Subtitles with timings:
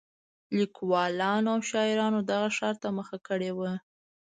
[0.57, 3.71] لیکوالانو او شاعرانو دغه ښار ته مخه کړې وه.